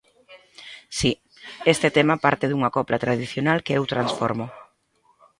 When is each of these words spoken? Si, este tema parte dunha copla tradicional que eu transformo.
Si, 0.97 1.11
este 1.73 1.87
tema 1.97 2.15
parte 2.25 2.45
dunha 2.47 2.73
copla 2.75 3.01
tradicional 3.05 3.57
que 3.65 3.75
eu 3.77 3.83
transformo. 3.93 4.45